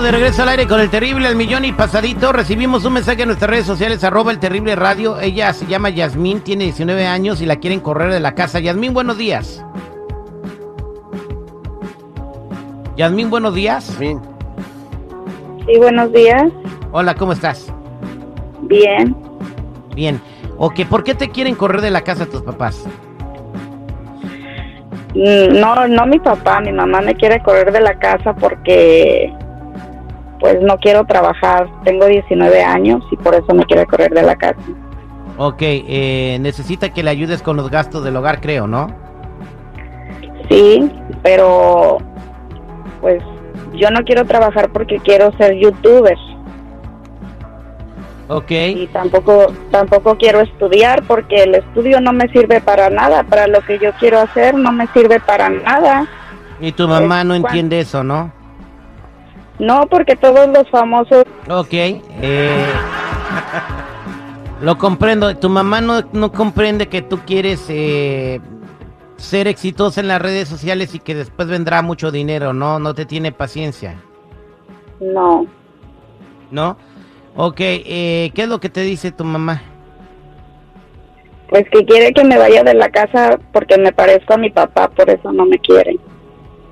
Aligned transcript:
Estamos 0.00 0.12
de 0.14 0.18
regreso 0.18 0.42
al 0.44 0.48
aire 0.48 0.66
con 0.66 0.80
el 0.80 0.88
terrible 0.88 1.28
al 1.28 1.36
millón 1.36 1.66
y 1.66 1.72
pasadito. 1.72 2.32
Recibimos 2.32 2.86
un 2.86 2.94
mensaje 2.94 3.20
en 3.20 3.28
nuestras 3.28 3.50
redes 3.50 3.66
sociales, 3.66 4.02
arroba 4.02 4.30
el 4.32 4.38
terrible 4.38 4.74
radio. 4.74 5.20
Ella 5.20 5.52
se 5.52 5.66
llama 5.66 5.90
Yasmín, 5.90 6.40
tiene 6.40 6.64
19 6.64 7.06
años 7.06 7.42
y 7.42 7.44
la 7.44 7.56
quieren 7.56 7.80
correr 7.80 8.10
de 8.10 8.18
la 8.18 8.34
casa. 8.34 8.60
Yasmín, 8.60 8.94
buenos 8.94 9.18
días. 9.18 9.62
Yasmín, 12.96 13.28
buenos 13.28 13.54
días. 13.54 13.94
Sí, 13.98 14.16
buenos 15.76 16.10
días. 16.14 16.50
Hola, 16.92 17.14
¿cómo 17.14 17.34
estás? 17.34 17.70
Bien. 18.62 19.14
Bien. 19.94 20.18
Ok, 20.56 20.86
¿por 20.88 21.04
qué 21.04 21.14
te 21.14 21.28
quieren 21.28 21.54
correr 21.54 21.82
de 21.82 21.90
la 21.90 22.00
casa 22.00 22.24
tus 22.24 22.40
papás? 22.40 22.86
Mm, 25.14 25.60
No, 25.60 25.86
no 25.88 26.06
mi 26.06 26.18
papá, 26.20 26.62
mi 26.62 26.72
mamá 26.72 27.02
me 27.02 27.14
quiere 27.16 27.42
correr 27.42 27.70
de 27.70 27.82
la 27.82 27.98
casa 27.98 28.32
porque 28.32 29.30
pues 30.40 30.60
no 30.62 30.76
quiero 30.78 31.04
trabajar. 31.04 31.68
Tengo 31.84 32.06
19 32.06 32.62
años 32.62 33.02
y 33.10 33.16
por 33.16 33.34
eso 33.34 33.54
me 33.54 33.64
quiere 33.66 33.86
correr 33.86 34.12
de 34.12 34.22
la 34.22 34.36
casa. 34.36 34.60
Ok, 35.36 35.58
eh, 35.60 36.38
necesita 36.40 36.90
que 36.90 37.02
le 37.02 37.10
ayudes 37.10 37.42
con 37.42 37.56
los 37.56 37.70
gastos 37.70 38.02
del 38.04 38.16
hogar, 38.16 38.40
creo, 38.40 38.66
¿no? 38.66 38.88
Sí, 40.50 40.90
pero 41.22 41.98
pues 43.00 43.22
yo 43.74 43.90
no 43.90 44.00
quiero 44.04 44.24
trabajar 44.24 44.70
porque 44.70 44.98
quiero 44.98 45.32
ser 45.38 45.54
youtuber 45.54 46.16
Ok. 48.28 48.50
y 48.50 48.86
tampoco 48.92 49.52
tampoco 49.70 50.16
quiero 50.16 50.40
estudiar 50.40 51.02
porque 51.04 51.42
el 51.42 51.54
estudio 51.56 52.00
no 52.00 52.12
me 52.12 52.28
sirve 52.28 52.60
para 52.60 52.88
nada, 52.90 53.24
para 53.24 53.46
lo 53.48 53.60
que 53.62 53.78
yo 53.78 53.92
quiero 53.98 54.20
hacer 54.20 54.54
no 54.54 54.70
me 54.72 54.86
sirve 54.88 55.18
para 55.20 55.48
nada. 55.48 56.06
Y 56.60 56.72
tu 56.72 56.86
mamá 56.86 57.24
no 57.24 57.30
¿cuán- 57.40 57.46
entiende 57.46 57.80
eso, 57.80 58.04
¿no? 58.04 58.30
No, 59.60 59.86
porque 59.88 60.16
todos 60.16 60.48
los 60.48 60.68
famosos 60.70 61.22
Ok. 61.48 61.68
eh, 61.72 62.64
lo 64.62 64.78
comprendo. 64.78 65.36
Tu 65.36 65.48
mamá 65.48 65.80
no, 65.80 66.02
no 66.12 66.32
comprende 66.32 66.88
que 66.88 67.02
tú 67.02 67.18
quieres 67.26 67.64
eh, 67.68 68.40
ser 69.16 69.48
exitosa 69.48 70.00
en 70.00 70.08
las 70.08 70.20
redes 70.20 70.48
sociales 70.48 70.94
y 70.94 70.98
que 70.98 71.14
después 71.14 71.46
vendrá 71.48 71.82
mucho 71.82 72.10
dinero, 72.10 72.52
¿no? 72.54 72.78
No 72.78 72.94
te 72.94 73.04
tiene 73.04 73.32
paciencia, 73.32 73.96
no, 74.98 75.46
¿no? 76.50 76.76
Ok, 77.36 77.60
eh, 77.60 78.32
¿qué 78.34 78.42
es 78.42 78.48
lo 78.48 78.60
que 78.60 78.70
te 78.70 78.80
dice 78.80 79.12
tu 79.12 79.24
mamá? 79.24 79.62
pues 81.50 81.64
que 81.72 81.84
quiere 81.84 82.12
que 82.12 82.22
me 82.24 82.38
vaya 82.38 82.62
de 82.62 82.74
la 82.74 82.88
casa 82.90 83.36
porque 83.52 83.76
me 83.76 83.92
parezco 83.92 84.34
a 84.34 84.38
mi 84.38 84.50
papá, 84.50 84.88
por 84.88 85.10
eso 85.10 85.32
no 85.32 85.44
me 85.44 85.58
quiere. 85.58 85.98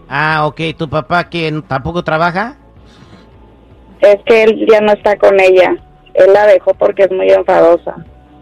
Ah, 0.09 0.47
ok, 0.47 0.61
¿tu 0.77 0.89
papá 0.89 1.29
que 1.29 1.63
tampoco 1.67 2.05
trabaja? 2.05 2.57
Es 4.01 4.17
que 4.25 4.45
él 4.45 4.67
ya 4.71 4.81
no 4.81 4.93
está 4.93 5.17
con 5.17 5.39
ella. 5.41 5.77
Él 6.15 6.33
la 6.33 6.47
dejó 6.47 6.75
porque 6.75 7.05
es 7.05 7.11
muy 7.11 7.31
enfadosa. 7.31 7.97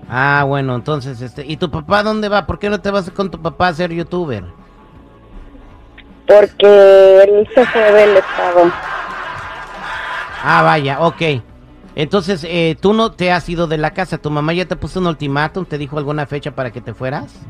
Ah, 0.08 0.44
bueno, 0.46 0.74
entonces, 0.76 1.20
este, 1.20 1.44
¿y 1.46 1.56
tu 1.56 1.70
papá 1.70 2.02
dónde 2.02 2.28
va? 2.28 2.46
¿Por 2.46 2.58
qué 2.58 2.70
no 2.70 2.80
te 2.80 2.90
vas 2.90 3.10
con 3.10 3.30
tu 3.30 3.42
papá 3.42 3.68
a 3.68 3.74
ser 3.74 3.92
youtuber? 3.92 4.44
Porque 6.26 7.22
él 7.22 7.48
se 7.54 7.64
fue 7.66 7.92
del 7.92 8.16
estado. 8.16 8.70
Ah, 10.42 10.62
vaya, 10.62 11.00
ok. 11.00 11.22
Entonces, 11.96 12.46
eh, 12.48 12.76
tú 12.80 12.92
no 12.92 13.12
te 13.12 13.32
has 13.32 13.48
ido 13.48 13.66
de 13.66 13.78
la 13.78 13.92
casa. 13.92 14.18
¿Tu 14.18 14.30
mamá 14.30 14.52
ya 14.52 14.66
te 14.66 14.76
puso 14.76 15.00
un 15.00 15.06
ultimátum? 15.06 15.64
¿Te 15.64 15.78
dijo 15.78 15.98
alguna 15.98 16.26
fecha 16.26 16.52
para 16.52 16.70
que 16.70 16.80
te 16.80 16.94
fueras? 16.94 17.40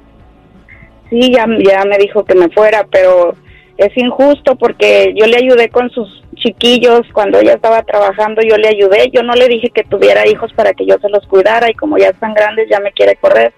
Sí, 1.10 1.32
ya, 1.32 1.46
ya 1.58 1.84
me 1.84 1.98
dijo 1.98 2.24
que 2.24 2.34
me 2.34 2.48
fuera, 2.50 2.86
pero 2.90 3.34
es 3.76 3.96
injusto 3.96 4.56
porque 4.56 5.12
yo 5.14 5.26
le 5.26 5.36
ayudé 5.36 5.68
con 5.68 5.90
sus 5.90 6.22
chiquillos 6.46 7.00
cuando 7.12 7.40
ella 7.40 7.54
estaba 7.54 7.82
trabajando, 7.82 8.40
yo 8.48 8.56
le 8.56 8.68
ayudé, 8.68 9.10
yo 9.12 9.22
no 9.24 9.34
le 9.34 9.48
dije 9.48 9.70
que 9.70 9.82
tuviera 9.82 10.28
hijos 10.28 10.52
para 10.52 10.72
que 10.72 10.86
yo 10.86 10.96
se 11.00 11.08
los 11.08 11.26
cuidara 11.26 11.68
y 11.68 11.74
como 11.74 11.98
ya 11.98 12.10
están 12.10 12.34
grandes 12.34 12.68
ya 12.70 12.78
me 12.80 12.92
quiere 12.92 13.16
correr. 13.16 13.52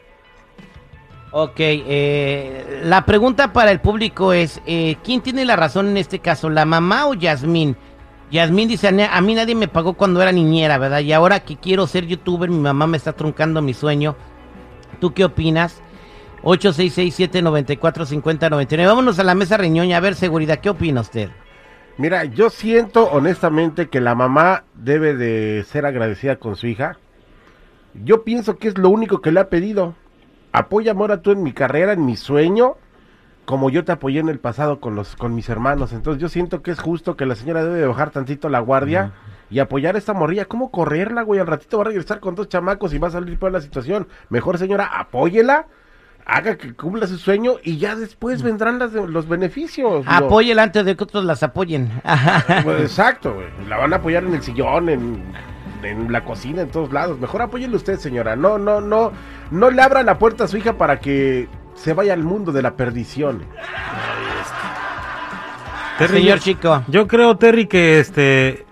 Ok, 1.30 1.56
eh, 1.58 2.80
la 2.84 3.04
pregunta 3.04 3.52
para 3.52 3.70
el 3.70 3.80
público 3.80 4.32
es, 4.32 4.62
eh, 4.66 4.96
¿quién 5.04 5.20
tiene 5.20 5.44
la 5.44 5.56
razón 5.56 5.88
en 5.88 5.98
este 5.98 6.20
caso, 6.20 6.48
la 6.48 6.64
mamá 6.64 7.06
o 7.06 7.14
Yasmín? 7.14 7.76
Yasmín 8.30 8.68
dice, 8.68 8.88
"A- 8.88 9.20
mí 9.20 9.34
nadie 9.34 9.54
me 9.54 9.68
pagó 9.68 9.92
cuando 9.92 10.22
era 10.22 10.32
niñera, 10.32 10.78
¿verdad? 10.78 11.00
Y 11.00 11.12
ahora 11.12 11.40
que 11.40 11.56
quiero 11.56 11.86
ser 11.86 12.06
youtuber, 12.06 12.48
mi 12.48 12.58
mamá 12.58 12.86
me 12.86 12.96
está 12.96 13.12
truncando 13.12 13.60
mi 13.60 13.74
sueño. 13.74 14.16
¿Tú 15.00 15.12
qué 15.12 15.24
opinas? 15.24 15.82
866-794-5099. 16.42 18.86
Vámonos 18.86 19.18
a 19.18 19.24
la 19.24 19.34
mesa 19.34 19.56
reñoña. 19.56 19.98
A 19.98 20.00
ver, 20.00 20.14
seguridad, 20.14 20.60
¿qué 20.60 20.70
opina 20.70 21.00
usted? 21.02 21.28
Mira, 21.98 22.24
yo 22.24 22.48
siento 22.48 23.10
honestamente 23.10 23.88
que 23.88 24.00
la 24.00 24.14
mamá 24.14 24.62
debe 24.74 25.16
de 25.16 25.64
ser 25.64 25.84
agradecida 25.84 26.36
con 26.36 26.54
su 26.54 26.68
hija. 26.68 26.96
Yo 27.92 28.22
pienso 28.22 28.56
que 28.56 28.68
es 28.68 28.78
lo 28.78 28.88
único 28.88 29.20
que 29.20 29.32
le 29.32 29.40
ha 29.40 29.48
pedido. 29.48 29.96
Apóyame 30.52 31.00
ahora 31.00 31.22
tú 31.22 31.32
en 31.32 31.42
mi 31.42 31.52
carrera, 31.52 31.92
en 31.92 32.06
mi 32.06 32.16
sueño, 32.16 32.76
como 33.46 33.68
yo 33.68 33.84
te 33.84 33.90
apoyé 33.90 34.20
en 34.20 34.28
el 34.28 34.38
pasado 34.38 34.78
con 34.78 34.94
los 34.94 35.16
con 35.16 35.34
mis 35.34 35.48
hermanos. 35.48 35.92
Entonces 35.92 36.22
yo 36.22 36.28
siento 36.28 36.62
que 36.62 36.70
es 36.70 36.78
justo 36.78 37.16
que 37.16 37.26
la 37.26 37.34
señora 37.34 37.64
debe 37.64 37.80
de 37.80 37.86
bajar 37.88 38.10
tantito 38.10 38.48
la 38.48 38.60
guardia 38.60 39.12
y 39.50 39.58
apoyar 39.58 39.96
a 39.96 39.98
esta 39.98 40.14
morrilla. 40.14 40.44
¿Cómo 40.44 40.70
correrla, 40.70 41.22
güey? 41.22 41.40
Al 41.40 41.48
ratito 41.48 41.78
va 41.78 41.82
a 41.82 41.86
regresar 41.86 42.20
con 42.20 42.36
dos 42.36 42.48
chamacos 42.48 42.94
y 42.94 42.98
va 42.98 43.08
a 43.08 43.10
salir 43.10 43.40
por 43.40 43.50
la 43.50 43.60
situación. 43.60 44.06
Mejor 44.28 44.56
señora, 44.58 44.86
apóyela, 44.86 45.66
haga 46.28 46.56
que 46.58 46.74
cumpla 46.74 47.06
su 47.06 47.16
sueño 47.16 47.54
y 47.64 47.78
ya 47.78 47.96
después 47.96 48.42
vendrán 48.42 48.78
las, 48.78 48.92
los 48.92 49.26
beneficios. 49.26 50.04
Apóyela 50.06 50.62
antes 50.62 50.84
de 50.84 50.94
que 50.94 51.02
otros 51.04 51.24
las 51.24 51.42
apoyen. 51.42 51.90
Pues, 52.62 52.82
exacto, 52.82 53.34
güey. 53.34 53.46
La 53.66 53.78
van 53.78 53.92
a 53.94 53.96
apoyar 53.96 54.22
en 54.24 54.34
el 54.34 54.42
sillón, 54.42 54.90
en, 54.90 55.22
en 55.82 56.12
la 56.12 56.24
cocina, 56.24 56.62
en 56.62 56.68
todos 56.70 56.92
lados. 56.92 57.18
Mejor 57.18 57.40
apóyele 57.42 57.74
usted, 57.74 57.98
señora. 57.98 58.36
No, 58.36 58.58
no, 58.58 58.80
no. 58.82 59.10
No 59.50 59.70
le 59.70 59.80
abra 59.82 60.02
la 60.02 60.18
puerta 60.18 60.44
a 60.44 60.48
su 60.48 60.58
hija 60.58 60.74
para 60.74 61.00
que 61.00 61.48
se 61.74 61.94
vaya 61.94 62.12
al 62.12 62.22
mundo 62.22 62.52
de 62.52 62.60
la 62.62 62.76
perdición. 62.76 63.42
Terry, 65.98 66.18
Señor 66.20 66.38
yo- 66.38 66.44
Chico. 66.44 66.82
Yo 66.88 67.08
creo, 67.08 67.36
Terry, 67.38 67.66
que 67.66 67.98
este 68.00 68.66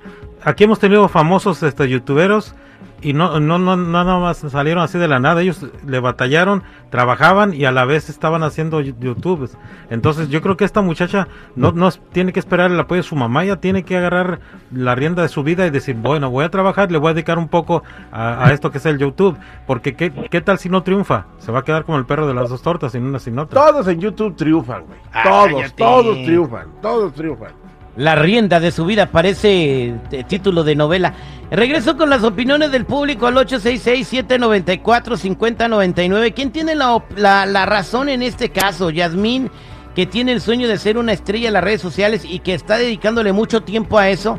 aquí 0.46 0.64
hemos 0.64 0.78
tenido 0.78 1.08
famosos 1.08 1.62
este, 1.62 1.88
youtuberos 1.88 2.54
y 3.02 3.12
no, 3.12 3.40
no, 3.40 3.58
no, 3.58 3.76
no 3.76 4.04
nada 4.04 4.18
más 4.18 4.38
salieron 4.38 4.82
así 4.82 4.96
de 4.98 5.06
la 5.06 5.20
nada. 5.20 5.42
Ellos 5.42 5.66
le 5.86 6.00
batallaron, 6.00 6.62
trabajaban 6.90 7.52
y 7.52 7.64
a 7.66 7.72
la 7.72 7.84
vez 7.84 8.08
estaban 8.08 8.42
haciendo 8.42 8.80
YouTube. 8.80 9.50
Entonces 9.90 10.28
yo 10.28 10.40
creo 10.40 10.56
que 10.56 10.64
esta 10.64 10.80
muchacha 10.80 11.28
no, 11.56 11.72
no 11.72 11.90
tiene 11.90 12.32
que 12.32 12.40
esperar 12.40 12.70
el 12.70 12.80
apoyo 12.80 13.02
de 13.02 13.08
su 13.08 13.14
mamá, 13.14 13.44
ya 13.44 13.56
tiene 13.56 13.82
que 13.82 13.96
agarrar 13.98 14.40
la 14.72 14.94
rienda 14.94 15.22
de 15.22 15.28
su 15.28 15.42
vida 15.42 15.66
y 15.66 15.70
decir, 15.70 15.94
bueno, 15.96 16.30
voy 16.30 16.44
a 16.44 16.50
trabajar, 16.50 16.90
le 16.90 16.98
voy 16.98 17.10
a 17.10 17.14
dedicar 17.14 17.38
un 17.38 17.48
poco 17.48 17.82
a, 18.10 18.46
a 18.46 18.52
esto 18.52 18.70
que 18.70 18.78
es 18.78 18.86
el 18.86 18.98
YouTube. 18.98 19.36
Porque 19.66 19.94
¿qué, 19.94 20.10
¿qué 20.30 20.40
tal 20.40 20.58
si 20.58 20.68
no 20.68 20.82
triunfa? 20.82 21.26
Se 21.38 21.52
va 21.52 21.60
a 21.60 21.64
quedar 21.64 21.84
como 21.84 21.98
el 21.98 22.06
perro 22.06 22.26
de 22.26 22.34
las 22.34 22.48
dos 22.48 22.62
tortas, 22.62 22.92
sin 22.92 23.04
una 23.04 23.18
sin 23.18 23.38
otra. 23.38 23.60
Todos 23.60 23.88
en 23.88 24.00
YouTube 24.00 24.36
triunfan, 24.36 24.84
güey. 24.86 24.98
Ah, 25.12 25.22
Todos, 25.22 25.74
todos 25.74 26.16
triunfan. 26.24 26.68
Todos 26.80 27.12
triunfan. 27.12 27.65
La 27.96 28.14
rienda 28.14 28.60
de 28.60 28.70
su 28.72 28.84
vida 28.84 29.06
parece 29.06 29.94
eh, 30.10 30.24
título 30.28 30.64
de 30.64 30.76
novela. 30.76 31.14
Regreso 31.50 31.96
con 31.96 32.10
las 32.10 32.24
opiniones 32.24 32.70
del 32.70 32.84
público 32.84 33.26
al 33.26 33.36
866-794-5099. 33.36 36.34
¿Quién 36.34 36.52
tiene 36.52 36.74
la, 36.74 37.02
la, 37.16 37.46
la 37.46 37.64
razón 37.64 38.10
en 38.10 38.20
este 38.22 38.50
caso? 38.50 38.90
Yasmín, 38.90 39.50
que 39.94 40.04
tiene 40.04 40.32
el 40.32 40.42
sueño 40.42 40.68
de 40.68 40.76
ser 40.76 40.98
una 40.98 41.14
estrella 41.14 41.48
en 41.48 41.54
las 41.54 41.64
redes 41.64 41.80
sociales 41.80 42.22
y 42.24 42.40
que 42.40 42.52
está 42.52 42.76
dedicándole 42.76 43.32
mucho 43.32 43.62
tiempo 43.62 43.98
a 43.98 44.10
eso. 44.10 44.38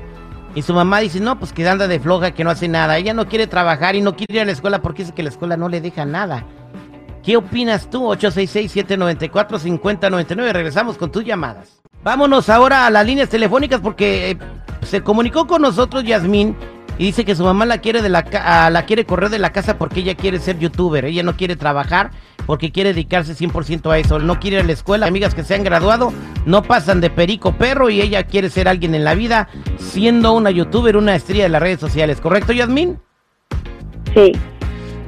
Y 0.54 0.62
su 0.62 0.76
mamá 0.76 1.00
dice, 1.00 1.20
no, 1.20 1.40
pues 1.40 1.52
que 1.52 1.68
anda 1.68 1.88
de 1.88 2.00
floja, 2.00 2.30
que 2.32 2.44
no 2.44 2.52
hace 2.52 2.68
nada. 2.68 2.96
Ella 2.98 3.16
no 3.16 3.28
quiere 3.28 3.48
trabajar 3.48 3.96
y 3.96 4.02
no 4.02 4.16
quiere 4.16 4.36
ir 4.36 4.42
a 4.42 4.46
la 4.46 4.52
escuela 4.52 4.84
porque 4.84 5.02
dice 5.02 5.16
que 5.16 5.24
la 5.24 5.30
escuela 5.30 5.58
no 5.58 5.68
le 5.68 5.82
deja 5.82 6.06
nada. 6.06 6.46
¿Qué 7.24 7.38
opinas 7.38 7.90
tú? 7.90 8.04
866-794-5099. 8.14 10.52
Regresamos 10.52 10.96
con 10.98 11.12
tus 11.12 11.26
llamadas. 11.26 11.77
Vámonos 12.08 12.48
ahora 12.48 12.88
a 12.88 12.90
las 12.90 13.06
líneas 13.06 13.28
telefónicas 13.28 13.82
porque 13.82 14.32
eh, 14.32 14.38
se 14.82 15.02
comunicó 15.02 15.46
con 15.46 15.62
nosotros 15.62 16.06
Yasmín 16.06 16.56
y 16.98 17.08
dice 17.08 17.26
que 17.26 17.36
su 17.36 17.44
mamá 17.44 17.66
la 17.66 17.80
quiere 17.80 18.02
de 18.02 18.08
la 18.08 18.24
ah, 18.46 18.70
la 18.70 18.86
quiere 18.86 19.06
correr 19.06 19.30
de 19.30 19.40
la 19.40 19.52
casa 19.52 19.78
porque 19.78 20.00
ella 20.00 20.16
quiere 20.16 20.40
ser 20.40 20.58
youtuber. 20.58 21.04
Ella 21.04 21.22
no 21.24 21.36
quiere 21.36 21.58
trabajar 21.58 22.12
porque 22.46 22.72
quiere 22.72 22.94
dedicarse 22.94 23.34
100% 23.34 23.92
a 23.92 24.00
eso. 24.00 24.20
No 24.20 24.40
quiere 24.40 24.56
ir 24.56 24.64
a 24.64 24.66
la 24.66 24.72
escuela. 24.72 25.06
Amigas 25.06 25.36
que 25.36 25.44
se 25.44 25.56
han 25.56 25.66
graduado 25.66 26.14
no 26.46 26.64
pasan 26.64 27.02
de 27.02 27.10
perico 27.10 27.58
perro 27.58 27.90
y 27.90 28.00
ella 28.00 28.24
quiere 28.24 28.50
ser 28.50 28.70
alguien 28.70 28.96
en 28.96 29.04
la 29.04 29.14
vida 29.14 29.50
siendo 29.78 30.32
una 30.32 30.50
youtuber, 30.50 30.96
una 30.96 31.14
estrella 31.14 31.44
de 31.44 31.50
las 31.50 31.62
redes 31.62 31.82
sociales. 31.82 32.22
¿Correcto, 32.22 32.54
Yasmín? 32.54 33.02
Sí, 34.14 34.32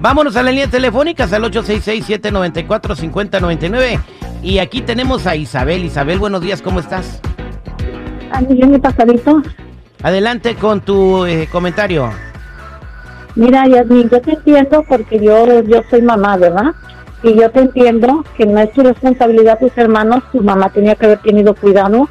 Vámonos 0.02 0.38
a 0.38 0.44
las 0.44 0.54
líneas 0.54 0.72
telefónicas 0.72 1.34
al 1.34 1.44
866-794-5099. 1.44 4.00
Y 4.42 4.60
aquí 4.60 4.82
tenemos 4.82 5.28
a 5.28 5.36
Isabel. 5.36 5.84
Isabel, 5.84 6.20
buenos 6.20 6.42
días, 6.42 6.62
¿cómo 6.62 6.80
estás? 6.80 7.22
A 8.32 8.42
mí 8.42 8.56
mi 8.56 8.78
pasadito. 8.78 9.42
Adelante 10.02 10.56
con 10.56 10.82
tu 10.82 11.26
eh, 11.26 11.48
comentario. 11.52 12.10
Mira, 13.36 13.68
Yasmin, 13.68 14.10
yo 14.10 14.22
te 14.22 14.32
entiendo 14.32 14.84
porque 14.88 15.20
yo, 15.20 15.62
yo 15.64 15.84
soy 15.90 16.02
mamá, 16.02 16.38
¿verdad? 16.38 16.74
Y 17.22 17.36
yo 17.36 17.52
te 17.52 17.60
entiendo 17.60 18.24
que 18.38 18.46
no 18.46 18.60
es 18.60 18.72
tu 18.72 18.82
responsabilidad 18.82 19.60
tus 19.60 19.78
hermanos, 19.78 20.24
tu 20.32 20.42
mamá 20.42 20.70
tenía 20.70 20.96
que 20.96 21.06
haber 21.06 21.20
tenido 21.20 21.54
cuidado 21.54 22.08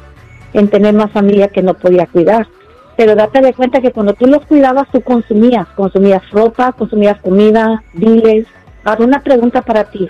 en 0.53 0.67
tener 0.69 0.93
más 0.93 1.11
familia 1.11 1.47
que 1.47 1.63
no 1.63 1.73
podía 1.73 2.05
cuidar. 2.05 2.47
Pero 2.95 3.15
date 3.15 3.41
de 3.41 3.53
cuenta 3.53 3.81
que 3.81 3.91
cuando 3.91 4.13
tú 4.13 4.27
los 4.27 4.45
cuidabas, 4.45 4.87
tú 4.91 5.01
consumías, 5.01 5.67
consumías 5.69 6.21
ropa, 6.31 6.73
consumías 6.73 7.19
comida, 7.21 7.81
biles. 7.93 8.45
Ahora 8.83 9.05
una 9.05 9.23
pregunta 9.23 9.61
para 9.61 9.85
ti. 9.85 10.09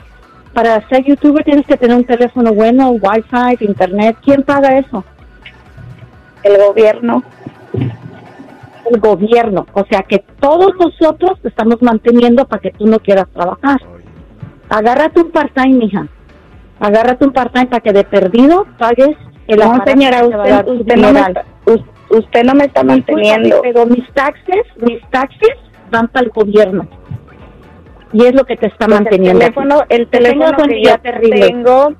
Para 0.53 0.87
ser 0.89 1.03
youtuber 1.05 1.43
tienes 1.43 1.65
que 1.65 1.77
tener 1.77 1.95
un 1.95 2.03
teléfono 2.05 2.53
bueno, 2.53 2.89
wifi, 2.91 3.63
internet. 3.65 4.17
¿Quién 4.23 4.43
paga 4.43 4.77
eso? 4.77 5.03
El 6.43 6.57
gobierno. 6.57 7.23
El 8.91 8.99
gobierno. 8.99 9.67
O 9.73 9.85
sea 9.89 10.01
que 10.03 10.19
todos 10.39 10.73
nosotros 10.79 11.39
te 11.41 11.49
estamos 11.49 11.81
manteniendo 11.81 12.45
para 12.45 12.61
que 12.61 12.71
tú 12.71 12.87
no 12.87 12.99
quieras 12.99 13.27
trabajar. 13.33 13.79
Agárrate 14.69 15.21
un 15.21 15.31
part-time, 15.31 15.77
mija. 15.77 16.07
Agárrate 16.79 17.25
un 17.25 17.33
part-time 17.33 17.67
para 17.67 17.81
que 17.81 17.93
de 17.93 18.03
perdido 18.03 18.65
pagues 18.77 19.15
el 19.47 19.59
No, 19.59 19.83
señora, 19.85 20.23
usted, 20.25 20.67
usted, 20.67 20.95
no 20.95 21.11
me 21.11 21.19
está, 21.19 21.45
us- 21.65 21.85
usted 22.09 22.43
no 22.43 22.53
me 22.55 22.65
está 22.65 22.83
manteniendo. 22.83 23.61
Pero 23.61 23.85
mis 23.85 24.07
taxes, 24.13 24.63
mis 24.81 25.01
taxes 25.09 25.55
van 25.91 26.07
para 26.07 26.25
el 26.25 26.31
gobierno. 26.31 26.87
Y 28.13 28.25
es 28.25 28.33
lo 28.33 28.43
que 28.45 28.57
te 28.57 28.67
está 28.67 28.85
Pues 28.87 28.97
el 28.99 29.03
manteniendo. 29.03 29.45
aquí. 29.45 29.53
teléfono, 29.53 29.83
el 29.89 30.07
teléfono 30.07 30.57
que 30.67 30.83
yo 30.83 30.97
terrible. 30.99 31.39
tengo, 31.47 31.93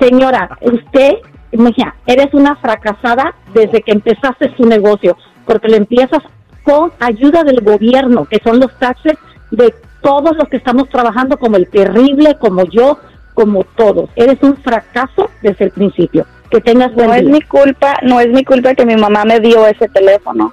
Señora, 0.00 0.56
usted, 0.60 1.14
mija, 1.52 1.94
eres 2.06 2.32
una 2.32 2.54
fracasada 2.56 3.34
desde 3.52 3.82
que 3.82 3.92
empezaste 3.92 4.54
su 4.56 4.64
negocio, 4.64 5.16
porque 5.44 5.68
lo 5.68 5.76
empiezas 5.76 6.22
con 6.62 6.92
ayuda 7.00 7.42
del 7.42 7.60
gobierno, 7.62 8.24
que 8.26 8.38
son 8.44 8.60
los 8.60 8.72
taxes 8.78 9.14
de 9.50 9.74
todos 10.02 10.36
los 10.36 10.48
que 10.48 10.58
estamos 10.58 10.88
trabajando, 10.88 11.36
como 11.38 11.56
el 11.56 11.68
terrible, 11.68 12.36
como 12.38 12.64
yo, 12.64 12.98
como 13.34 13.64
todos. 13.64 14.08
Eres 14.14 14.38
un 14.42 14.56
fracaso 14.58 15.30
desde 15.42 15.64
el 15.66 15.70
principio. 15.72 16.26
Que 16.50 16.60
tengas 16.60 16.94
buen 16.94 17.08
no 17.08 17.14
es 17.14 17.24
mi 17.24 17.40
culpa, 17.42 17.96
no 18.02 18.20
es 18.20 18.28
mi 18.28 18.44
culpa 18.44 18.74
que 18.74 18.86
mi 18.86 18.96
mamá 18.96 19.24
me 19.24 19.40
dio 19.40 19.66
ese 19.66 19.88
teléfono. 19.88 20.52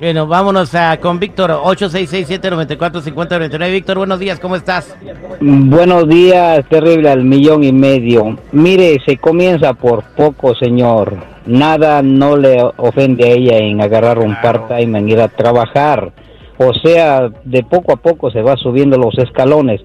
Bueno, 0.00 0.26
vámonos 0.28 0.76
a, 0.76 0.96
con 1.00 1.18
Víctor, 1.18 1.50
866-794-5099. 1.50 3.72
Víctor, 3.72 3.98
buenos 3.98 4.20
días, 4.20 4.38
¿cómo 4.38 4.54
estás? 4.54 4.96
Buenos 5.40 6.08
días, 6.08 6.64
terrible 6.68 7.10
al 7.10 7.24
millón 7.24 7.64
y 7.64 7.72
medio. 7.72 8.38
Mire, 8.52 8.98
se 9.04 9.16
comienza 9.16 9.74
por 9.74 10.04
poco, 10.14 10.54
señor. 10.54 11.16
Nada 11.46 12.00
no 12.02 12.36
le 12.36 12.62
ofende 12.76 13.24
a 13.24 13.32
ella 13.32 13.58
en 13.58 13.80
agarrar 13.80 14.20
un 14.20 14.40
part-time, 14.40 15.00
en 15.00 15.08
ir 15.08 15.20
a 15.20 15.26
trabajar. 15.26 16.12
O 16.58 16.72
sea, 16.74 17.28
de 17.42 17.64
poco 17.64 17.92
a 17.92 17.96
poco 17.96 18.30
se 18.30 18.40
va 18.40 18.54
subiendo 18.56 18.98
los 18.98 19.18
escalones. 19.18 19.80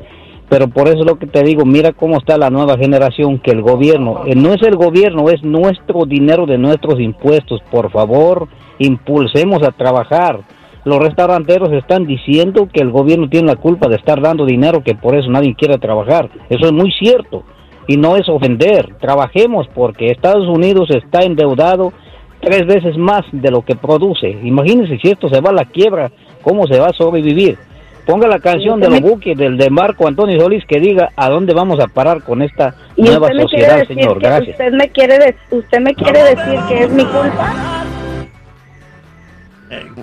Pero 0.54 0.68
por 0.68 0.88
eso 0.88 1.00
es 1.00 1.08
lo 1.08 1.18
que 1.18 1.26
te 1.26 1.42
digo, 1.42 1.66
mira 1.66 1.94
cómo 1.94 2.18
está 2.18 2.38
la 2.38 2.52
nueva 2.52 2.78
generación, 2.78 3.40
que 3.40 3.50
el 3.50 3.64
gobierno, 3.64 4.22
eh, 4.28 4.36
no 4.36 4.54
es 4.54 4.62
el 4.62 4.76
gobierno, 4.76 5.28
es 5.30 5.42
nuestro 5.42 6.06
dinero 6.06 6.46
de 6.46 6.60
nuestros 6.60 7.00
impuestos. 7.00 7.60
Por 7.72 7.90
favor, 7.90 8.48
impulsemos 8.78 9.64
a 9.64 9.72
trabajar. 9.72 10.42
Los 10.86 11.00
restauranteros 11.00 11.74
están 11.74 12.06
diciendo 12.06 12.70
que 12.72 12.82
el 12.84 12.92
gobierno 12.92 13.30
tiene 13.30 13.48
la 13.48 13.56
culpa 13.56 13.90
de 13.90 13.96
estar 13.96 14.22
dando 14.22 14.46
dinero, 14.46 14.84
que 14.84 14.94
por 14.94 15.16
eso 15.16 15.28
nadie 15.28 15.56
quiere 15.56 15.80
trabajar. 15.80 16.30
Eso 16.52 16.68
es 16.68 16.72
muy 16.72 16.92
cierto 16.92 17.42
y 17.88 17.98
no 17.98 18.16
es 18.16 18.30
ofender. 18.30 18.94
Trabajemos 19.02 19.68
porque 19.74 20.12
Estados 20.12 20.48
Unidos 20.48 20.88
está 20.92 21.24
endeudado 21.24 21.94
tres 22.42 22.68
veces 22.68 22.96
más 22.96 23.24
de 23.32 23.50
lo 23.50 23.66
que 23.66 23.76
produce. 23.76 24.30
Imagínense 24.44 25.00
si 25.02 25.10
esto 25.10 25.30
se 25.30 25.42
va 25.42 25.50
a 25.50 25.54
la 25.54 25.66
quiebra, 25.66 26.12
¿cómo 26.44 26.68
se 26.68 26.80
va 26.80 26.90
a 26.90 26.94
sobrevivir? 26.94 27.58
Ponga 28.06 28.28
la 28.28 28.40
canción 28.40 28.80
de 28.82 28.90
los 28.90 29.00
buques 29.02 29.38
del 29.38 29.58
de 29.58 29.70
Marco 29.70 30.08
Antonio 30.08 30.40
Solís 30.42 30.66
que 30.68 30.80
diga 30.80 31.10
a 31.16 31.30
dónde 31.30 31.54
vamos 31.54 31.80
a 31.80 31.88
parar 31.88 32.22
con 32.22 32.42
esta 32.42 32.76
Y 32.98 33.04
nueva 33.04 33.30
sociedad, 33.34 33.86
señor. 33.88 34.20
Gracias. 34.20 34.50
usted 34.60 34.72
me 34.74 34.90
quiere 34.90 35.20
de- 35.20 35.36
usted 35.52 35.80
me 35.80 35.96
quiere 35.96 36.22
decir 36.24 36.60
que 36.68 36.84
es 36.84 36.90
mi 36.90 37.06
culpa. 37.06 37.86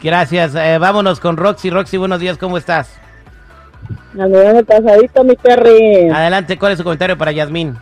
Gracias, 0.03 0.55
eh, 0.55 0.79
vámonos 0.79 1.21
con 1.21 1.37
Roxy. 1.37 1.71
Roxy, 1.71 1.97
buenos 1.99 2.21
días, 2.21 2.39
¿cómo 2.39 2.57
estás? 2.57 2.99
Andando 4.19 4.65
pasadito, 4.65 5.23
mi 5.23 5.37
Terry. 5.37 6.09
Adelante, 6.11 6.59
¿cuál 6.59 6.73
es 6.73 6.79
su 6.79 6.85
comentario 6.85 7.17
para 7.19 7.33
Yasmín? 7.33 7.77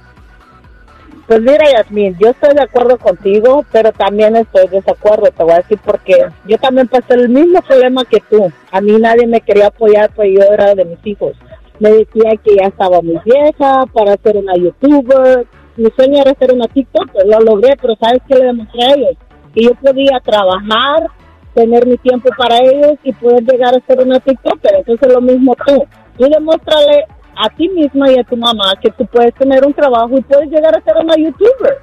Pues 1.29 1.43
mira, 1.43 1.63
Yasmin, 1.71 2.17
yo 2.19 2.31
estoy 2.31 2.55
de 2.55 2.63
acuerdo 2.63 2.97
contigo, 2.97 3.63
pero 3.71 3.93
también 3.93 4.35
estoy 4.35 4.67
de 4.69 4.79
desacuerdo. 4.79 5.31
Te 5.31 5.45
voy 5.45 5.53
a 5.53 5.57
decir 5.59 5.77
por 5.77 6.01
qué. 6.01 6.25
Yo 6.47 6.57
también 6.57 6.89
pasé 6.89 7.13
el 7.15 7.29
mismo 7.29 7.61
problema 7.61 8.07
que 8.07 8.21
tú. 8.31 8.51
A 8.73 8.81
mí 8.81 8.93
nadie 8.99 9.27
me 9.27 9.43
quería 9.43 9.67
apoyar, 9.67 10.11
pues 10.17 10.31
yo 10.33 10.43
era 10.51 10.75
de 10.75 10.87
mis 10.87 11.07
hijos. 11.07 11.37
Me 11.81 11.91
decía 11.91 12.31
que 12.43 12.57
ya 12.57 12.69
estaba 12.69 13.03
muy 13.03 13.21
vieja 13.27 13.85
para 13.93 14.17
ser 14.23 14.39
una 14.39 14.55
youtuber. 14.57 15.47
Mi 15.77 15.91
sueño 15.91 16.23
era 16.23 16.33
ser 16.33 16.55
una 16.55 16.67
TikTok, 16.67 17.11
lo 17.27 17.41
logré, 17.41 17.77
pero 17.79 17.95
¿sabes 18.01 18.23
qué 18.27 18.35
le 18.35 18.47
demostré 18.47 18.85
a 18.85 18.95
ellos? 18.95 19.17
Que 19.55 19.65
yo 19.65 19.75
podía 19.75 20.21
trabajar, 20.25 21.09
tener 21.53 21.87
mi 21.87 21.99
tiempo 21.99 22.31
para 22.39 22.57
ellos 22.57 22.97
y 23.03 23.13
poder 23.13 23.45
llegar 23.45 23.77
a 23.77 23.87
ser 23.87 24.01
una 24.01 24.19
TikToker. 24.19 24.77
Entonces 24.79 25.13
lo 25.13 25.21
mismo 25.21 25.55
tú. 25.67 25.85
Tú 26.17 26.25
demuéstrale 26.25 27.05
a 27.39 27.49
ti 27.51 27.69
misma 27.69 28.11
y 28.11 28.19
a 28.19 28.25
tu 28.25 28.37
mamá 28.37 28.75
que 28.81 28.91
tú 28.91 29.07
puedes 29.07 29.35
tener 29.35 29.65
un 29.65 29.73
trabajo 29.73 30.11
y 30.19 30.23
puedes 30.23 30.51
llegar 30.51 30.77
a 30.77 30.83
ser 30.83 30.97
una 30.97 31.15
youtuber. 31.17 31.79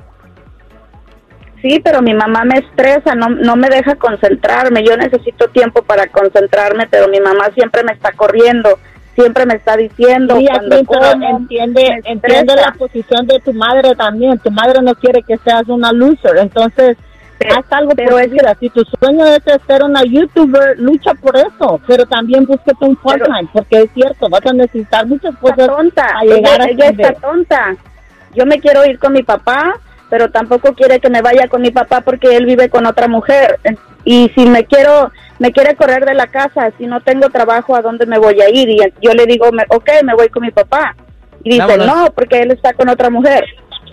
Sí, 1.61 1.81
pero 1.83 2.01
mi 2.01 2.13
mamá 2.13 2.43
me 2.43 2.59
estresa, 2.59 3.15
no, 3.15 3.29
no 3.29 3.55
me 3.55 3.69
deja 3.69 3.95
concentrarme. 3.95 4.83
Yo 4.83 4.95
necesito 4.97 5.47
tiempo 5.47 5.81
para 5.81 6.07
concentrarme, 6.07 6.87
pero 6.87 7.07
mi 7.07 7.19
mamá 7.19 7.49
siempre 7.55 7.83
me 7.83 7.93
está 7.93 8.11
corriendo, 8.11 8.77
siempre 9.15 9.45
me 9.45 9.55
está 9.55 9.75
diciendo 9.75 10.35
Sí, 10.37 10.45
cuando 10.45 10.75
aquí, 10.75 10.85
como, 10.85 11.37
entiende, 11.39 12.01
entiende 12.03 12.55
la 12.55 12.73
posición 12.73 13.25
de 13.25 13.39
tu 13.39 13.53
madre 13.53 13.95
también. 13.95 14.37
Tu 14.39 14.51
madre 14.51 14.81
no 14.83 14.93
quiere 14.93 15.23
que 15.23 15.37
seas 15.37 15.67
una 15.67 15.91
loser, 15.91 16.37
entonces 16.37 16.97
Pero- 17.37 17.55
haz 17.59 17.65
algo 17.71 17.91
pero 17.95 18.17
es 18.19 18.31
vida. 18.31 18.55
Si 18.59 18.69
tu 18.69 18.81
sueño 18.99 19.25
es 19.25 19.43
ser 19.67 19.83
una 19.83 20.03
youtuber, 20.03 20.77
lucha 20.79 21.13
por 21.15 21.35
eso, 21.35 21.81
pero 21.85 22.05
también 22.05 22.45
búsquete 22.45 22.85
un 22.85 22.95
part-time, 22.95 23.49
porque 23.51 23.81
es 23.81 23.91
cierto, 23.93 24.29
vas 24.29 24.45
a 24.45 24.53
necesitar 24.53 25.05
muchas 25.05 25.35
cosas 25.37 25.67
tonta, 25.67 26.05
a 26.17 26.23
llegar 26.23 26.61
ella, 26.61 26.63
a 26.63 26.67
ella 26.69 26.85
ese 26.85 27.01
está 27.01 27.13
tonta. 27.27 27.75
Yo 28.33 28.45
me 28.45 28.59
quiero 28.59 28.85
ir 28.85 28.99
con 28.99 29.13
mi 29.13 29.23
papá, 29.23 29.79
pero 30.09 30.29
tampoco 30.29 30.73
quiere 30.73 30.99
que 30.99 31.09
me 31.09 31.21
vaya 31.21 31.47
con 31.47 31.61
mi 31.61 31.71
papá 31.71 32.01
porque 32.01 32.35
él 32.37 32.45
vive 32.45 32.69
con 32.69 32.85
otra 32.85 33.07
mujer. 33.07 33.59
Y 34.03 34.29
si 34.35 34.45
me 34.45 34.65
quiero, 34.65 35.11
me 35.39 35.51
quiere 35.51 35.75
correr 35.75 36.05
de 36.05 36.13
la 36.13 36.27
casa, 36.27 36.71
si 36.77 36.85
no 36.85 37.01
tengo 37.01 37.29
trabajo, 37.29 37.75
¿a 37.75 37.81
dónde 37.81 38.05
me 38.05 38.19
voy 38.19 38.39
a 38.39 38.49
ir? 38.49 38.69
Y 38.69 38.77
yo 39.01 39.11
le 39.13 39.25
digo, 39.25 39.51
me, 39.51 39.63
ok, 39.69 39.89
me 40.03 40.13
voy 40.13 40.29
con 40.29 40.43
mi 40.43 40.51
papá. 40.51 40.95
Y 41.43 41.51
dice, 41.51 41.61
Vámonos. 41.61 41.87
no, 41.87 42.11
porque 42.11 42.39
él 42.39 42.51
está 42.51 42.73
con 42.73 42.87
otra 42.89 43.09
mujer. 43.09 43.43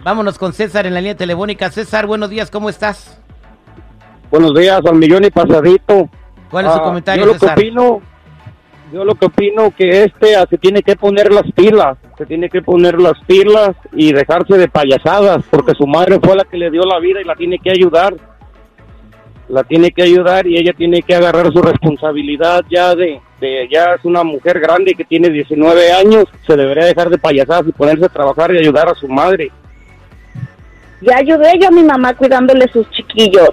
Vámonos 0.04 0.36
con 0.38 0.52
César 0.52 0.84
en 0.86 0.94
la 0.94 1.00
línea 1.00 1.16
telefónica. 1.16 1.70
César, 1.70 2.06
buenos 2.06 2.28
días, 2.28 2.50
¿cómo 2.50 2.68
estás? 2.68 3.21
Buenos 4.32 4.54
días, 4.54 4.80
al 4.86 4.94
millón 4.94 5.24
y 5.24 5.30
pasadito. 5.30 6.08
¿Cuál 6.50 6.64
es 6.64 6.72
su 6.72 6.78
Ah, 6.78 6.84
comentario, 6.84 7.26
yo 7.26 7.32
lo 7.34 7.38
que 7.38 7.46
opino, 7.46 8.00
yo 8.90 9.04
lo 9.04 9.14
que 9.14 9.26
opino 9.26 9.70
que 9.76 10.04
este 10.04 10.36
ah, 10.36 10.46
se 10.48 10.56
tiene 10.56 10.82
que 10.82 10.96
poner 10.96 11.30
las 11.30 11.52
pilas, 11.52 11.98
se 12.16 12.24
tiene 12.24 12.48
que 12.48 12.62
poner 12.62 12.98
las 12.98 13.12
pilas 13.26 13.72
y 13.92 14.10
dejarse 14.14 14.56
de 14.56 14.68
payasadas, 14.68 15.44
porque 15.50 15.74
su 15.74 15.86
madre 15.86 16.18
fue 16.18 16.34
la 16.34 16.44
que 16.44 16.56
le 16.56 16.70
dio 16.70 16.82
la 16.86 16.98
vida 16.98 17.20
y 17.20 17.24
la 17.24 17.36
tiene 17.36 17.58
que 17.58 17.72
ayudar. 17.72 18.14
La 19.50 19.64
tiene 19.64 19.90
que 19.90 20.02
ayudar 20.02 20.46
y 20.46 20.56
ella 20.56 20.72
tiene 20.72 21.02
que 21.02 21.14
agarrar 21.14 21.52
su 21.52 21.60
responsabilidad 21.60 22.62
ya 22.70 22.94
de, 22.94 23.20
de 23.38 23.68
ya 23.70 23.96
es 23.98 24.04
una 24.06 24.24
mujer 24.24 24.60
grande 24.60 24.94
que 24.94 25.04
tiene 25.04 25.28
19 25.28 25.92
años, 25.92 26.24
se 26.46 26.56
debería 26.56 26.86
dejar 26.86 27.10
de 27.10 27.18
payasadas 27.18 27.68
y 27.68 27.72
ponerse 27.72 28.06
a 28.06 28.08
trabajar 28.08 28.54
y 28.54 28.60
ayudar 28.60 28.88
a 28.88 28.94
su 28.94 29.08
madre. 29.08 29.50
Ya 31.02 31.16
ayudé 31.18 31.58
yo 31.60 31.68
a 31.68 31.70
mi 31.70 31.82
mamá 31.82 32.14
cuidándole 32.14 32.66
sus 32.72 32.90
chiquillos. 32.92 33.50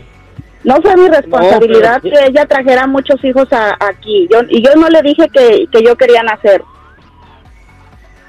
No 0.63 0.75
fue 0.81 0.95
mi 0.97 1.07
responsabilidad 1.07 1.99
pero- 2.01 2.15
que 2.17 2.25
ella 2.25 2.45
trajera 2.45 2.85
muchos 2.87 3.23
hijos 3.23 3.51
a- 3.53 3.77
aquí. 3.79 4.27
Yo, 4.31 4.39
y 4.49 4.61
yo 4.61 4.75
no 4.75 4.89
le 4.89 5.01
dije 5.01 5.29
que, 5.29 5.65
que 5.71 5.83
yo 5.83 5.95
quería 5.95 6.21
nacer. 6.23 6.61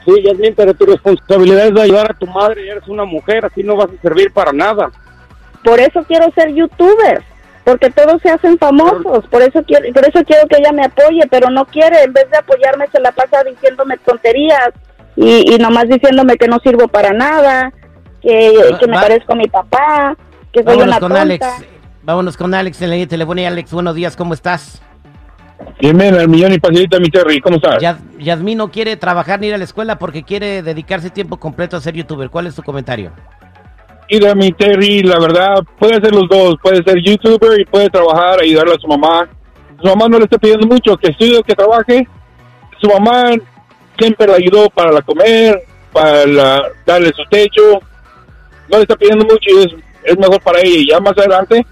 Sí, 0.04 0.12
Yasmin, 0.22 0.54
pero 0.54 0.72
tu 0.74 0.86
responsabilidad 0.86 1.66
es 1.66 1.74
de 1.74 1.82
ayudar 1.82 2.10
a 2.10 2.14
tu 2.14 2.26
madre, 2.26 2.68
eres 2.70 2.86
una 2.88 3.04
mujer, 3.04 3.44
así 3.44 3.62
no 3.62 3.76
vas 3.76 3.88
a 3.96 4.00
servir 4.02 4.32
para 4.32 4.52
nada. 4.52 4.90
Por 5.62 5.78
eso 5.78 6.02
quiero 6.04 6.30
ser 6.34 6.54
youtuber, 6.54 7.22
porque 7.64 7.90
todos 7.90 8.22
se 8.22 8.30
hacen 8.30 8.56
famosos. 8.58 9.26
Por 9.28 9.42
eso 9.42 9.62
quiero, 9.64 9.92
por 9.92 10.08
eso 10.08 10.24
quiero 10.24 10.46
que 10.48 10.56
ella 10.58 10.72
me 10.72 10.84
apoye, 10.86 11.20
pero 11.30 11.50
no 11.50 11.66
quiere. 11.66 12.02
En 12.04 12.12
vez 12.14 12.30
de 12.30 12.38
apoyarme, 12.38 12.86
se 12.90 13.00
la 13.00 13.12
pasa 13.12 13.44
diciéndome 13.44 13.98
tonterías 13.98 14.70
y, 15.16 15.52
y 15.54 15.58
nomás 15.58 15.86
diciéndome 15.88 16.36
que 16.38 16.48
no 16.48 16.58
sirvo 16.60 16.88
para 16.88 17.12
nada, 17.12 17.70
que, 18.22 18.54
que 18.80 18.86
me 18.86 18.94
parezco 18.94 19.32
a 19.34 19.36
mi 19.36 19.48
papá, 19.48 20.16
que 20.52 20.60
soy 20.62 20.76
Vámonos 20.78 20.86
una 20.88 21.00
con 21.00 21.08
tonta. 21.10 21.22
Alex. 21.22 21.46
Vámonos 22.02 22.36
con 22.36 22.54
Alex 22.54 22.80
en 22.82 22.88
la 22.90 22.94
línea 22.96 23.08
telefónica. 23.08 23.48
Alex, 23.48 23.72
buenos 23.72 23.94
días, 23.94 24.16
¿cómo 24.16 24.34
estás? 24.34 24.80
Bienvenido 25.80 26.20
al 26.20 26.28
millón 26.28 26.52
y 26.54 26.58
pasadito, 26.58 26.98
mi 26.98 27.08
Terry. 27.10 27.40
¿Cómo 27.40 27.56
estás? 27.56 27.82
Yasmín 28.18 28.58
no 28.58 28.70
quiere 28.70 28.96
trabajar 28.96 29.40
ni 29.40 29.48
ir 29.48 29.54
a 29.54 29.58
la 29.58 29.64
escuela 29.64 29.98
porque 29.98 30.22
quiere 30.22 30.62
dedicarse 30.62 31.10
tiempo 31.10 31.38
completo 31.38 31.76
a 31.76 31.80
ser 31.80 31.94
youtuber. 31.94 32.30
¿Cuál 32.30 32.46
es 32.46 32.54
tu 32.54 32.62
comentario? 32.62 33.12
Mira, 34.10 34.34
mi 34.34 34.50
Terry, 34.52 35.02
la 35.02 35.18
verdad, 35.20 35.62
puede 35.78 35.94
ser 35.96 36.14
los 36.14 36.26
dos. 36.28 36.56
Puede 36.62 36.82
ser 36.82 36.96
youtuber 37.04 37.60
y 37.60 37.64
puede 37.66 37.90
trabajar, 37.90 38.40
ayudarle 38.40 38.74
a 38.74 38.78
su 38.80 38.88
mamá. 38.88 39.28
Su 39.80 39.86
mamá 39.88 40.08
no 40.08 40.18
le 40.18 40.24
está 40.24 40.38
pidiendo 40.38 40.66
mucho, 40.66 40.96
que 40.96 41.10
estudie, 41.10 41.42
que 41.42 41.54
trabaje. 41.54 42.08
Su 42.80 42.88
mamá 42.88 43.32
siempre 43.98 44.26
la 44.26 44.34
ayudó 44.36 44.68
para 44.70 44.90
la 44.92 45.02
comer, 45.02 45.62
para 45.92 46.26
la- 46.26 46.62
darle 46.86 47.12
su 47.14 47.22
techo. 47.30 47.78
No 48.70 48.76
le 48.78 48.82
está 48.82 48.96
pidiendo 48.96 49.24
mucho 49.24 49.48
y 49.50 49.58
es, 49.64 49.74
es 50.04 50.18
mejor 50.18 50.40
para 50.42 50.60
ella. 50.60 50.76
Y 50.78 50.88
ya 50.90 51.00
más 51.00 51.16
adelante, 51.16 51.64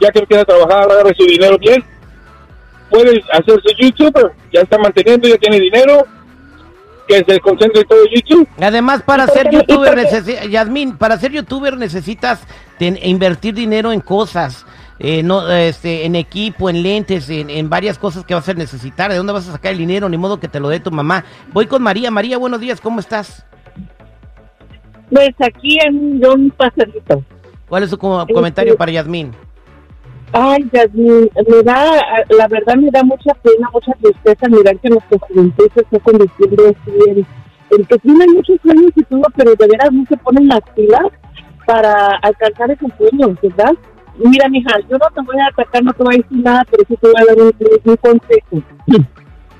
ya 0.00 0.10
que 0.10 0.20
no 0.20 0.26
quiera 0.26 0.44
trabajar, 0.44 0.90
agarre 0.90 1.14
su 1.16 1.24
dinero 1.24 1.56
bien, 1.58 1.84
puede 2.90 3.22
hacerse 3.32 3.74
youtuber, 3.78 4.32
ya 4.52 4.60
está 4.62 4.78
manteniendo, 4.78 5.28
ya 5.28 5.36
tiene 5.38 5.60
dinero, 5.60 6.06
que 7.06 7.24
se 7.24 7.40
concentre 7.40 7.82
en 7.82 7.88
todo 7.88 8.00
YouTube. 8.14 8.48
Además, 8.60 9.02
para 9.02 9.24
¿Y 9.24 9.26
por 9.26 9.36
ser 9.36 9.50
youtuber, 9.50 9.96
necesi- 9.98 10.48
Yasmín, 10.48 10.96
para 10.96 11.16
ser 11.18 11.32
youtuber 11.32 11.76
necesitas 11.76 12.40
ten- 12.78 12.98
invertir 13.02 13.54
dinero 13.54 13.92
en 13.92 14.00
cosas, 14.00 14.64
eh, 15.00 15.22
no, 15.22 15.50
este, 15.50 16.04
en 16.04 16.14
equipo, 16.14 16.68
en 16.70 16.82
lentes, 16.82 17.28
en, 17.30 17.50
en 17.50 17.68
varias 17.70 17.98
cosas 17.98 18.24
que 18.24 18.34
vas 18.34 18.48
a 18.48 18.54
necesitar. 18.54 19.10
¿De 19.10 19.16
dónde 19.16 19.32
vas 19.32 19.48
a 19.48 19.52
sacar 19.52 19.72
el 19.72 19.78
dinero? 19.78 20.08
Ni 20.08 20.18
modo 20.18 20.38
que 20.38 20.46
te 20.46 20.60
lo 20.60 20.68
dé 20.68 20.78
tu 20.78 20.90
mamá. 20.90 21.24
Voy 21.52 21.66
con 21.66 21.82
María. 21.82 22.10
María, 22.10 22.36
buenos 22.38 22.60
días, 22.60 22.80
¿cómo 22.80 23.00
estás? 23.00 23.44
Pues 25.10 25.30
aquí 25.40 25.78
en 25.84 26.24
un 26.24 26.50
pasadito. 26.50 27.24
¿Cuál 27.68 27.82
es 27.84 27.90
su 27.90 27.98
co- 27.98 28.20
Este- 28.22 28.34
comentario 28.34 28.76
para 28.76 28.92
Yasmín? 28.92 29.32
Ay, 30.32 30.64
Yasmin, 30.72 31.28
me 31.48 31.62
da, 31.64 31.84
la 32.38 32.46
verdad 32.48 32.76
me 32.76 32.90
da 32.92 33.02
mucha 33.02 33.34
pena, 33.42 33.68
mucha 33.72 33.92
tristeza 34.00 34.48
mirar 34.48 34.78
que 34.78 34.88
nuestra 34.90 35.18
juventud 35.18 35.68
se 35.74 35.80
está 35.80 35.98
convirtiendo 35.98 36.62
así 36.68 37.10
en, 37.10 37.26
en 37.76 37.84
que 37.84 37.98
tienen 37.98 38.30
muchos 38.34 38.56
sueños 38.62 38.92
y 38.94 39.02
todo, 39.04 39.22
pero 39.36 39.54
de 39.56 39.66
veras 39.66 39.90
no 39.92 40.04
se 40.08 40.16
ponen 40.18 40.46
las 40.46 40.60
pilas 40.76 41.02
para 41.66 42.16
alcanzar 42.22 42.70
esos 42.70 42.90
sueños, 42.96 43.36
¿verdad? 43.42 43.72
Mira, 44.24 44.48
mija, 44.48 44.70
yo 44.88 44.98
no 44.98 45.06
te 45.14 45.20
voy 45.22 45.40
a 45.40 45.46
atacar, 45.48 45.82
no 45.82 45.92
te 45.94 46.02
voy 46.04 46.14
a 46.14 46.18
decir 46.18 46.38
nada, 46.44 46.64
pero 46.70 46.84
sí 46.86 46.96
te 46.96 47.06
voy 47.08 47.16
a 47.16 47.24
dar 47.24 47.36
un, 47.38 47.52
un 47.84 47.96
consejo. 47.96 48.62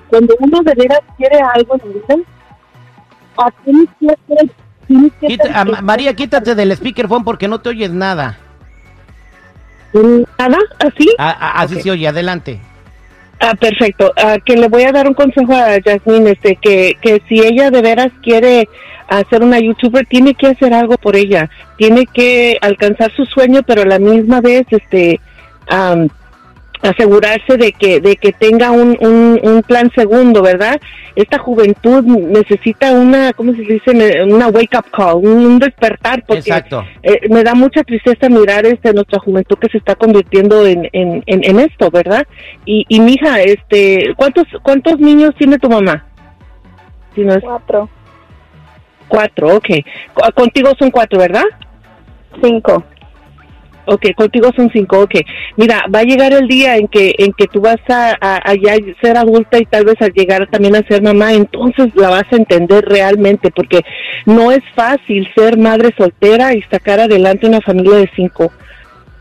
Cuando 0.09 0.35
uno 0.39 0.61
de 0.63 0.75
veras 0.75 1.01
quiere 1.17 1.39
algo 1.55 1.75
en 1.83 1.93
vida, 1.95 2.17
ah, 3.39 3.51
tienes 3.65 3.89
que 3.99 4.07
hacer, 4.07 4.51
tienes 4.87 5.13
que 5.21 5.27
Quita- 5.29 5.45
hacer- 5.45 5.75
ah, 5.79 5.83
María, 5.83 6.15
quítate 6.15 6.55
del 6.55 6.77
speakerphone 6.77 7.25
porque 7.25 7.49
no 7.49 7.61
te 7.61 7.71
oyes 7.71 7.91
nada. 7.93 8.39
Nada, 9.93 10.59
así. 10.79 11.09
Ah, 11.19 11.37
ah, 11.41 11.63
así 11.63 11.77
Ok. 11.77 11.81
se 11.83 11.91
oye, 11.91 12.09
adelante. 12.09 12.61
Ah, 13.41 13.55
perfecto. 13.55 14.13
Ah, 14.17 14.37
que 14.45 14.57
le 14.57 14.69
voy 14.69 14.83
a 14.85 14.93
dar 14.93 15.09
un 15.09 15.15
consejo 15.15 15.55
a 15.55 15.79
Jasmine, 15.83 16.33
este, 16.33 16.57
que, 16.57 16.97
que 17.01 17.23
si 17.29 17.41
ella 17.41 17.71
de 17.71 17.81
veras 17.81 18.13
quiere 18.23 18.69
hacer 19.09 19.43
una 19.43 19.59
youtuber, 19.59 20.07
tiene 20.07 20.35
que 20.35 20.49
hacer 20.49 20.75
algo 20.75 20.97
por 20.99 21.17
ella. 21.17 21.49
Tiene 21.77 22.07
que 22.07 22.59
alcanzar 22.61 23.11
su 23.17 23.25
sueño, 23.25 23.63
pero 23.67 23.83
a 23.83 23.87
la 23.87 23.99
misma 23.99 24.41
vez, 24.41 24.67
este, 24.71 25.21
am, 25.69 26.09
asegurarse 26.83 27.57
de 27.59 27.73
que, 27.73 28.01
de 28.01 28.17
que 28.17 28.33
tenga 28.33 28.71
un, 28.71 28.97
un, 29.01 29.39
un 29.43 29.63
plan 29.63 29.91
segundo, 29.95 30.41
¿verdad? 30.43 30.81
Esta 31.15 31.39
juventud 31.39 32.03
necesita 32.05 32.93
una, 32.93 33.33
¿cómo 33.35 33.53
se 33.53 33.63
dice? 33.63 34.23
Una 34.25 34.49
wake 34.49 34.79
up 34.79 34.87
call, 34.91 35.17
un, 35.17 35.59
despertar, 35.59 36.25
porque 36.27 36.41
Exacto. 36.41 36.85
eh, 37.03 37.21
me 37.29 37.43
da 37.45 37.55
mucha 37.55 37.83
tristeza 37.85 38.29
mirar 38.29 38.65
este 38.65 38.93
nuestra 38.95 39.19
juventud 39.21 39.59
que 39.59 39.69
se 39.69 39.79
está 39.79 39.95
convirtiendo 39.95 40.67
en, 40.67 40.89
en, 40.93 41.23
en, 41.27 41.45
en 41.45 41.61
esto, 41.61 41.91
¿verdad? 41.91 42.27
Y, 42.65 42.87
y 42.89 43.01
mija, 43.01 43.41
este, 43.43 44.15
¿cuántos 44.17 44.45
cuántos 44.63 44.99
niños 44.99 45.31
tiene 45.39 45.59
tu 45.59 45.69
mamá? 45.69 46.07
Si 47.15 47.23
no 47.23 47.35
es 47.35 47.43
Cuatro, 47.43 47.89
cuatro, 49.09 49.57
ok. 49.57 49.67
Co- 50.15 50.33
Contigo 50.35 50.71
son 50.79 50.91
cuatro, 50.91 51.19
¿verdad? 51.19 51.45
cinco. 52.43 52.85
Ok, 53.93 54.15
contigo 54.15 54.53
son 54.55 54.71
cinco, 54.73 55.01
ok. 55.01 55.17
Mira, 55.57 55.85
va 55.93 55.99
a 55.99 56.05
llegar 56.05 56.33
el 56.33 56.47
día 56.47 56.77
en 56.77 56.87
que 56.87 57.13
en 57.19 57.33
que 57.33 57.49
tú 57.49 57.61
vas 57.61 57.81
a, 57.89 58.17
a, 58.21 58.37
a 58.37 58.55
ser 59.03 59.17
adulta 59.17 59.59
y 59.59 59.65
tal 59.65 59.85
vez 59.85 60.01
al 60.01 60.13
llegar 60.13 60.47
también 60.47 60.77
a 60.77 60.87
ser 60.87 61.03
mamá, 61.03 61.33
entonces 61.33 61.89
la 61.97 62.09
vas 62.09 62.23
a 62.31 62.37
entender 62.37 62.85
realmente, 62.85 63.51
porque 63.51 63.81
no 64.27 64.53
es 64.53 64.61
fácil 64.77 65.29
ser 65.35 65.59
madre 65.59 65.93
soltera 65.99 66.55
y 66.55 66.63
sacar 66.71 67.01
adelante 67.01 67.49
una 67.49 67.61
familia 67.61 67.97
de 67.97 68.11
cinco. 68.15 68.53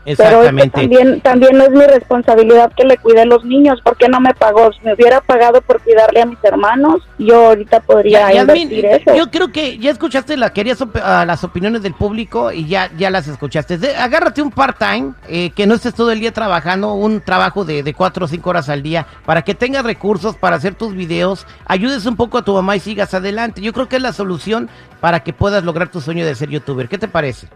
Pero 0.02 0.12
Exactamente. 0.40 0.80
también, 0.80 1.20
también 1.20 1.58
no 1.58 1.64
es 1.64 1.70
mi 1.70 1.84
responsabilidad 1.84 2.72
que 2.76 2.84
le 2.84 2.96
cuide 2.96 3.20
a 3.20 3.24
los 3.26 3.44
niños. 3.44 3.80
¿Por 3.82 3.96
qué 3.98 4.08
no 4.08 4.18
me 4.20 4.32
pagó? 4.34 4.72
Si 4.72 4.80
me 4.82 4.94
hubiera 4.94 5.20
pagado 5.20 5.60
por 5.60 5.80
cuidarle 5.82 6.22
a 6.22 6.26
mis 6.26 6.38
hermanos, 6.42 7.02
yo 7.18 7.48
ahorita 7.48 7.80
podría 7.80 8.32
Ya- 8.32 8.40
invertir 8.40 8.86
eso. 8.86 9.14
yo 9.14 9.30
creo 9.30 9.52
que 9.52 9.76
ya 9.78 9.90
escuchaste 9.90 10.36
la, 10.38 10.52
querías 10.54 10.80
op- 10.80 10.96
a 10.96 11.24
las 11.26 11.44
opiniones 11.44 11.82
del 11.82 11.92
público 11.94 12.50
y 12.50 12.66
ya, 12.66 12.90
ya 12.96 13.10
las 13.10 13.28
escuchaste. 13.28 13.76
De- 13.76 13.94
agárrate 13.94 14.40
un 14.40 14.50
part-time, 14.50 15.12
eh, 15.28 15.50
que 15.50 15.66
no 15.66 15.74
estés 15.74 15.94
todo 15.94 16.10
el 16.12 16.20
día 16.20 16.32
trabajando, 16.32 16.94
un 16.94 17.20
trabajo 17.20 17.64
de, 17.66 17.82
de 17.82 17.94
cuatro 17.94 18.24
o 18.24 18.28
cinco 18.28 18.50
horas 18.50 18.68
al 18.70 18.82
día, 18.82 19.06
para 19.26 19.42
que 19.42 19.54
tengas 19.54 19.84
recursos 19.84 20.34
para 20.36 20.56
hacer 20.56 20.74
tus 20.74 20.94
videos, 20.94 21.46
ayudes 21.66 22.06
un 22.06 22.16
poco 22.16 22.38
a 22.38 22.42
tu 22.44 22.54
mamá 22.54 22.74
y 22.74 22.80
sigas 22.80 23.12
adelante. 23.12 23.60
Yo 23.60 23.72
creo 23.74 23.88
que 23.88 23.96
es 23.96 24.02
la 24.02 24.12
solución 24.14 24.70
para 25.00 25.20
que 25.20 25.32
puedas 25.34 25.62
lograr 25.62 25.90
tu 25.90 26.00
sueño 26.00 26.24
de 26.24 26.34
ser 26.34 26.48
youtuber. 26.48 26.88
¿Qué 26.88 26.96
te 26.98 27.06
parece? 27.08 27.48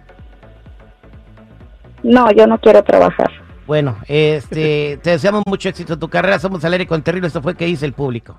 No, 2.05 2.31
yo 2.31 2.47
no 2.47 2.59
quiero 2.59 2.83
trabajar. 2.85 3.31
Bueno, 3.67 3.97
este, 4.07 4.99
te 5.03 5.11
deseamos 5.11 5.43
mucho 5.47 5.71
éxito 5.71 5.95
en 5.95 5.99
tu 5.99 6.09
carrera. 6.09 6.39
Somos 6.39 6.63
al 6.65 6.73
aire 6.75 6.87
con 6.87 7.03
Terrible. 7.03 7.29
Esto 7.29 7.41
fue 7.41 7.57
que 7.57 7.65
dice 7.65 7.87
el 7.87 7.95
público. 7.95 8.39